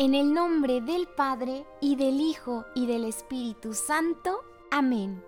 En 0.00 0.14
el 0.14 0.32
nombre 0.32 0.80
del 0.80 1.08
Padre, 1.08 1.66
y 1.80 1.96
del 1.96 2.20
Hijo, 2.20 2.64
y 2.76 2.86
del 2.86 3.04
Espíritu 3.04 3.74
Santo. 3.74 4.44
Amén. 4.70 5.24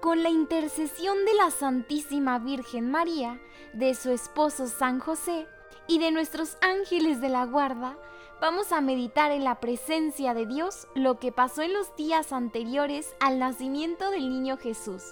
Con 0.00 0.22
la 0.22 0.30
intercesión 0.30 1.24
de 1.24 1.34
la 1.34 1.50
Santísima 1.50 2.38
Virgen 2.38 2.92
María, 2.92 3.40
de 3.72 3.96
su 3.96 4.12
esposo 4.12 4.68
San 4.68 5.00
José, 5.00 5.48
y 5.88 5.98
de 5.98 6.12
nuestros 6.12 6.56
ángeles 6.60 7.20
de 7.20 7.28
la 7.28 7.44
guarda, 7.44 7.98
vamos 8.40 8.70
a 8.70 8.80
meditar 8.80 9.32
en 9.32 9.42
la 9.42 9.58
presencia 9.58 10.32
de 10.32 10.46
Dios 10.46 10.86
lo 10.94 11.18
que 11.18 11.32
pasó 11.32 11.62
en 11.62 11.72
los 11.72 11.96
días 11.96 12.32
anteriores 12.32 13.16
al 13.18 13.40
nacimiento 13.40 14.12
del 14.12 14.28
niño 14.28 14.58
Jesús. 14.58 15.02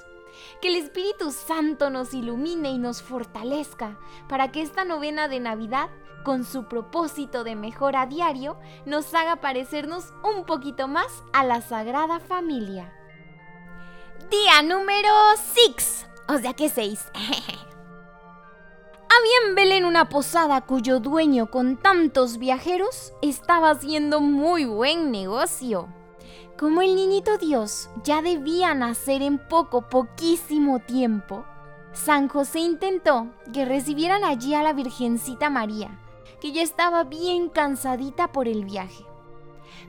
Que 0.60 0.68
el 0.68 0.76
Espíritu 0.76 1.30
Santo 1.30 1.90
nos 1.90 2.14
ilumine 2.14 2.70
y 2.70 2.78
nos 2.78 3.02
fortalezca 3.02 3.98
para 4.28 4.52
que 4.52 4.62
esta 4.62 4.84
novena 4.84 5.28
de 5.28 5.40
Navidad 5.40 5.90
con 6.24 6.42
su 6.42 6.64
propósito 6.64 7.44
de 7.44 7.54
mejora 7.54 8.06
diario, 8.06 8.58
nos 8.86 9.14
haga 9.14 9.36
parecernos 9.36 10.12
un 10.24 10.44
poquito 10.44 10.88
más 10.88 11.22
a 11.32 11.44
la 11.44 11.60
Sagrada 11.60 12.18
Familia. 12.18 12.92
Día 14.30 14.62
número 14.62 15.10
6, 15.54 16.06
o 16.28 16.38
sea 16.38 16.54
que 16.54 16.68
6. 16.68 17.08
Había 19.16 19.48
en 19.48 19.54
Belén 19.54 19.84
una 19.84 20.08
posada 20.08 20.62
cuyo 20.62 20.98
dueño 20.98 21.50
con 21.50 21.76
tantos 21.76 22.38
viajeros 22.38 23.12
estaba 23.22 23.70
haciendo 23.70 24.20
muy 24.20 24.64
buen 24.64 25.12
negocio. 25.12 25.88
Como 26.58 26.82
el 26.82 26.94
niñito 26.94 27.38
Dios 27.38 27.90
ya 28.04 28.22
debía 28.22 28.74
nacer 28.74 29.22
en 29.22 29.38
poco, 29.38 29.88
poquísimo 29.88 30.78
tiempo, 30.80 31.44
San 31.92 32.28
José 32.28 32.60
intentó 32.60 33.28
que 33.52 33.64
recibieran 33.64 34.24
allí 34.24 34.54
a 34.54 34.62
la 34.62 34.72
Virgencita 34.72 35.50
María 35.50 36.00
que 36.44 36.52
ya 36.52 36.60
estaba 36.60 37.04
bien 37.04 37.48
cansadita 37.48 38.30
por 38.30 38.48
el 38.48 38.66
viaje. 38.66 39.06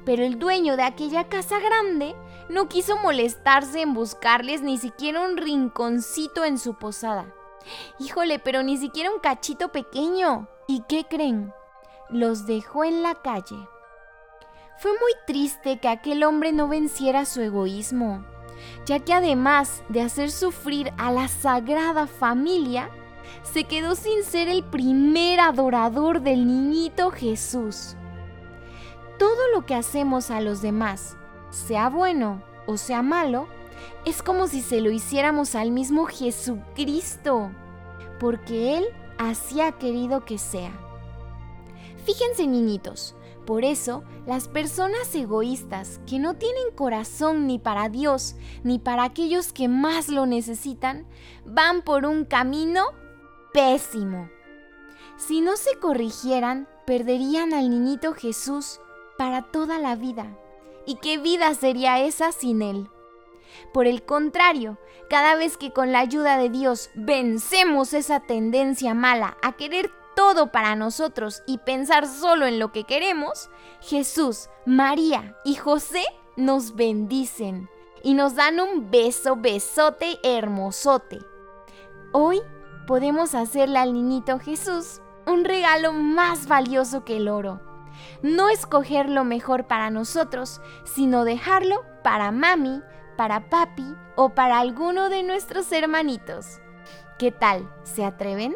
Pero 0.06 0.24
el 0.24 0.40
dueño 0.40 0.78
de 0.78 0.84
aquella 0.84 1.28
casa 1.28 1.60
grande 1.60 2.16
no 2.48 2.70
quiso 2.70 2.96
molestarse 2.96 3.82
en 3.82 3.94
buscarles 3.94 4.62
ni 4.62 4.78
siquiera 4.78 5.20
un 5.20 5.36
rinconcito 5.36 6.46
en 6.46 6.58
su 6.58 6.76
posada. 6.76 7.36
Híjole, 8.00 8.40
pero 8.40 8.64
ni 8.64 8.78
siquiera 8.78 9.12
un 9.12 9.20
cachito 9.20 9.74
pequeño. 9.74 10.48
¿Y 10.66 10.84
qué 10.88 11.04
creen? 11.04 11.52
Los 12.08 12.46
dejó 12.46 12.86
en 12.86 13.04
la 13.04 13.16
calle. 13.16 13.58
Fue 14.78 14.92
muy 14.92 15.14
triste 15.26 15.78
que 15.78 15.88
aquel 15.88 16.24
hombre 16.24 16.52
no 16.52 16.68
venciera 16.68 17.26
su 17.26 17.42
egoísmo, 17.42 18.26
ya 18.86 19.00
que 19.00 19.14
además 19.14 19.84
de 19.90 20.02
hacer 20.02 20.32
sufrir 20.32 20.92
a 20.98 21.12
la 21.12 21.28
sagrada 21.28 22.08
familia, 22.08 22.90
se 23.44 23.64
quedó 23.64 23.96
sin 23.96 24.24
ser 24.24 24.50
el 24.50 24.64
primer 24.64 25.40
adorador 25.40 26.22
del 26.22 26.46
niñito 26.46 27.12
Jesús. 27.12 27.96
Todo 29.18 29.50
lo 29.54 29.66
que 29.66 29.76
hacemos 29.76 30.30
a 30.30 30.42
los 30.42 30.62
demás, 30.62 31.18
sea 31.50 31.90
bueno 31.90 32.44
o 32.68 32.78
sea 32.78 33.02
malo, 33.02 33.48
es 34.04 34.22
como 34.22 34.48
si 34.48 34.62
se 34.62 34.82
lo 34.82 34.92
hiciéramos 34.92 35.56
al 35.56 35.72
mismo 35.72 36.06
Jesucristo, 36.06 37.52
porque 38.20 38.78
Él 38.78 38.86
así 39.18 39.62
ha 39.62 39.72
querido 39.72 40.26
que 40.26 40.38
sea. 40.38 40.72
Fíjense 42.06 42.46
niñitos, 42.46 43.16
por 43.46 43.64
eso 43.64 44.04
las 44.26 44.48
personas 44.48 45.14
egoístas 45.14 46.00
que 46.08 46.20
no 46.20 46.36
tienen 46.36 46.72
corazón 46.76 47.48
ni 47.48 47.60
para 47.60 47.90
Dios 47.90 48.36
ni 48.64 48.80
para 48.80 49.04
aquellos 49.04 49.54
que 49.54 49.68
más 49.68 50.10
lo 50.10 50.26
necesitan, 50.26 51.06
van 51.46 51.82
por 51.82 52.06
un 52.06 52.26
camino 52.26 52.86
pésimo. 53.54 54.30
Si 55.18 55.42
no 55.42 55.56
se 55.56 55.80
corrigieran, 55.80 56.68
perderían 56.86 57.54
al 57.54 57.70
niñito 57.70 58.14
Jesús 58.14 58.80
para 59.18 59.44
toda 59.44 59.80
la 59.80 59.96
vida. 59.96 60.38
¿Y 60.86 60.96
qué 60.96 61.18
vida 61.18 61.54
sería 61.54 62.00
esa 62.04 62.32
sin 62.32 62.62
él? 62.62 62.90
Por 63.74 63.88
el 63.88 64.04
contrario, 64.04 64.78
cada 65.10 65.36
vez 65.36 65.58
que 65.58 65.72
con 65.72 65.92
la 65.92 66.00
ayuda 66.00 66.38
de 66.38 66.50
Dios 66.50 66.90
vencemos 66.96 67.94
esa 67.94 68.20
tendencia 68.20 68.94
mala 68.94 69.38
a 69.42 69.54
querer 69.54 69.92
todo 70.16 70.52
para 70.52 70.76
nosotros 70.76 71.44
y 71.46 71.60
pensar 71.60 72.08
solo 72.08 72.46
en 72.46 72.60
lo 72.60 72.72
que 72.72 72.84
queremos, 72.84 73.50
Jesús, 73.82 74.50
María 74.66 75.38
y 75.44 75.56
José 75.56 76.04
nos 76.36 76.76
bendicen 76.76 77.70
y 78.04 78.14
nos 78.14 78.36
dan 78.36 78.60
un 78.60 78.90
beso, 78.92 79.36
besote 79.36 80.20
hermosote. 80.24 81.20
Hoy 82.12 82.42
podemos 82.88 83.36
hacerle 83.36 83.80
al 83.80 83.94
niñito 83.94 84.40
Jesús 84.40 85.02
un 85.26 85.44
regalo 85.44 85.92
más 85.92 86.48
valioso 86.48 87.04
que 87.04 87.18
el 87.18 87.28
oro. 87.28 87.62
No 88.22 88.50
escoger 88.50 89.10
lo 89.10 89.24
mejor 89.24 89.68
para 89.68 89.90
nosotros, 89.90 90.62
sino 90.84 91.24
dejarlo 91.24 91.84
para 92.04 92.32
mami, 92.32 92.82
para 93.18 93.50
papi 93.50 93.96
o 94.16 94.30
para 94.30 94.60
alguno 94.60 95.10
de 95.10 95.24
nuestros 95.24 95.72
hermanitos. 95.72 96.60
¿Qué 97.18 97.32
tal? 97.32 97.74
¿Se 97.84 98.04
atreven? 98.04 98.56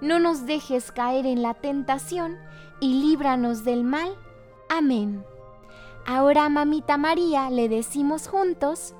No 0.00 0.18
nos 0.18 0.46
dejes 0.46 0.92
caer 0.92 1.26
en 1.26 1.42
la 1.42 1.54
tentación 1.54 2.36
y 2.80 3.00
líbranos 3.00 3.64
del 3.64 3.84
mal. 3.84 4.16
Amén. 4.68 5.24
Ahora, 6.06 6.48
mamita 6.48 6.96
María, 6.96 7.50
le 7.50 7.68
decimos 7.68 8.28
juntos, 8.28 8.94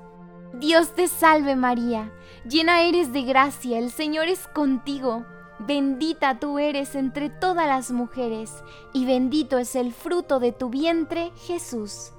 Dios 0.53 0.93
te 0.93 1.07
salve 1.07 1.55
María, 1.55 2.11
llena 2.45 2.81
eres 2.81 3.13
de 3.13 3.21
gracia, 3.21 3.77
el 3.77 3.91
Señor 3.91 4.27
es 4.27 4.47
contigo 4.47 5.25
Bendita 5.59 6.39
tú 6.39 6.59
eres 6.59 6.93
entre 6.93 7.31
todas 7.31 7.65
las 7.65 7.89
mujeres, 7.89 8.63
y 8.93 9.07
bendito 9.07 9.57
es 9.57 9.75
el 9.75 9.91
fruto 9.91 10.39
de 10.39 10.51
tu 10.51 10.69
vientre, 10.69 11.31
Jesús. 11.35 12.11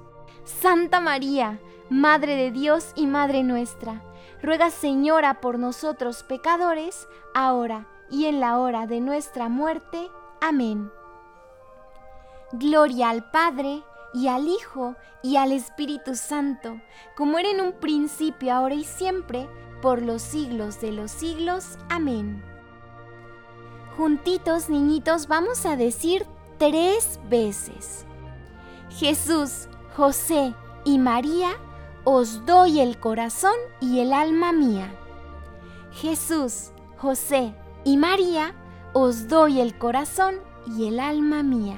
Santa 0.43 0.99
María, 0.99 1.59
Madre 1.89 2.35
de 2.35 2.51
Dios 2.51 2.91
y 2.95 3.07
Madre 3.07 3.43
nuestra, 3.43 4.03
ruega 4.43 4.69
Señora 4.69 5.39
por 5.39 5.57
nosotros 5.57 6.23
pecadores, 6.23 7.07
ahora 7.33 7.87
y 8.09 8.25
en 8.25 8.39
la 8.39 8.59
hora 8.59 8.87
de 8.87 8.99
nuestra 8.99 9.49
muerte. 9.49 10.09
Amén. 10.41 10.91
Gloria 12.51 13.09
al 13.09 13.29
Padre, 13.29 13.83
y 14.13 14.27
al 14.27 14.47
Hijo, 14.47 14.95
y 15.21 15.35
al 15.35 15.51
Espíritu 15.51 16.15
Santo, 16.15 16.81
como 17.15 17.37
era 17.37 17.49
en 17.49 17.61
un 17.61 17.73
principio, 17.73 18.53
ahora 18.53 18.75
y 18.75 18.83
siempre, 18.83 19.47
por 19.81 20.01
los 20.01 20.21
siglos 20.21 20.81
de 20.81 20.91
los 20.91 21.11
siglos. 21.11 21.77
Amén. 21.89 22.43
Juntitos, 23.97 24.69
niñitos, 24.69 25.27
vamos 25.27 25.65
a 25.65 25.75
decir 25.75 26.25
tres 26.57 27.19
veces. 27.29 28.05
Jesús, 28.89 29.67
José 29.95 30.55
y 30.85 30.97
María, 30.97 31.51
os 32.03 32.45
doy 32.45 32.79
el 32.79 32.99
corazón 32.99 33.55
y 33.81 33.99
el 33.99 34.13
alma 34.13 34.51
mía. 34.51 34.93
Jesús, 35.91 36.71
José 36.97 37.53
y 37.83 37.97
María, 37.97 38.53
os 38.93 39.27
doy 39.27 39.59
el 39.59 39.77
corazón 39.77 40.35
y 40.77 40.87
el 40.87 40.99
alma 40.99 41.43
mía. 41.43 41.77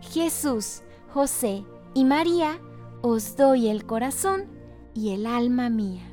Jesús, 0.00 0.82
José 1.12 1.64
y 1.94 2.04
María, 2.04 2.60
os 3.02 3.36
doy 3.36 3.68
el 3.68 3.84
corazón 3.86 4.46
y 4.94 5.14
el 5.14 5.26
alma 5.26 5.70
mía. 5.70 6.11